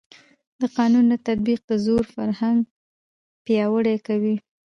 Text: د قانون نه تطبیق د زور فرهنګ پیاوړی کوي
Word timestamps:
د 0.61 0.63
قانون 0.77 1.05
نه 1.11 1.17
تطبیق 1.27 1.59
د 1.69 1.71
زور 1.85 2.03
فرهنګ 2.15 2.59
پیاوړی 3.45 3.97
کوي 4.07 4.35